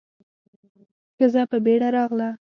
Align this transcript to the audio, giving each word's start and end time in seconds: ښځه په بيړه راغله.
ښځه 1.15 1.41
په 1.51 1.57
بيړه 1.65 1.87
راغله. 1.95 2.29